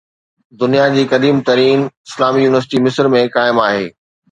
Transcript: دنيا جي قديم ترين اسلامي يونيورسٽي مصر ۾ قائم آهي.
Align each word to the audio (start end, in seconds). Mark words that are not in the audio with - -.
دنيا 0.61 0.87
جي 0.95 1.03
قديم 1.11 1.43
ترين 1.51 1.85
اسلامي 2.09 2.41
يونيورسٽي 2.47 2.83
مصر 2.89 3.13
۾ 3.21 3.25
قائم 3.39 3.65
آهي. 3.71 3.89